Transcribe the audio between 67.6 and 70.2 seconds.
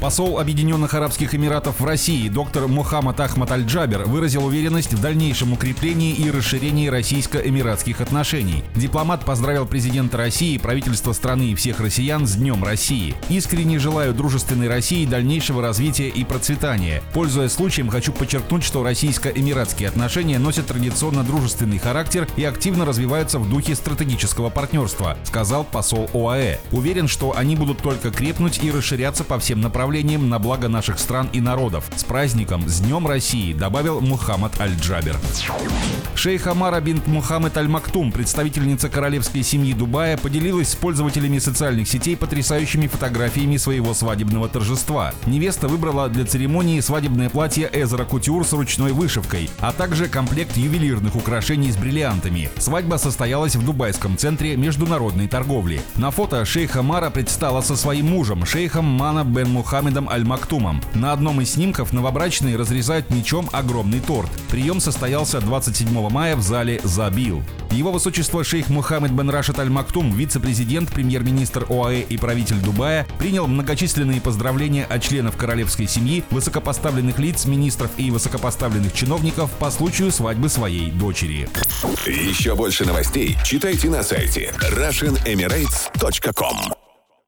Его высочество шейх Мухаммед бен Рашид Аль-Мактум,